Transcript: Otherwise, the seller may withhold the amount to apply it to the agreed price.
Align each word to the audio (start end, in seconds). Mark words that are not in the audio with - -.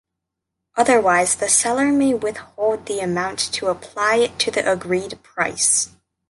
Otherwise, 0.77 1.35
the 1.35 1.47
seller 1.47 1.91
may 1.91 2.11
withhold 2.15 2.87
the 2.87 3.01
amount 3.01 3.37
to 3.37 3.67
apply 3.67 4.15
it 4.15 4.39
to 4.39 4.49
the 4.49 4.67
agreed 4.67 5.21
price. 5.21 5.91